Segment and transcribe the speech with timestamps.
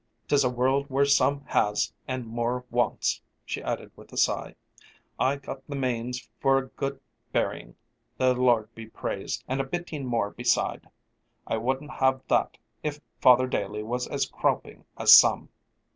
[0.27, 4.55] 'Tis a worrld where some has and more wants," she added with a sigh.
[5.19, 6.99] "I got the manes for a good
[7.31, 7.75] buryin',
[8.17, 10.89] the Lord be praised, and a bitteen more beside.
[11.45, 15.49] I wouldn't have that if Father Daley was as croping as some."